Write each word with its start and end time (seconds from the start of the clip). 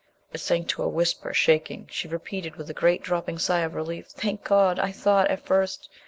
It 0.33 0.39
sank 0.39 0.67
to 0.69 0.81
a 0.81 0.87
whisper, 0.89 1.31
shaking. 1.31 1.87
She 1.91 2.07
repeated, 2.07 2.55
with 2.55 2.67
a 2.71 2.73
great 2.73 3.03
dropping 3.03 3.37
sigh 3.37 3.59
of 3.59 3.75
relief 3.75 4.07
"Thank 4.07 4.43
God! 4.43 4.79
I 4.79 4.91
thought... 4.91 5.27
at 5.29 5.45
first 5.45 5.89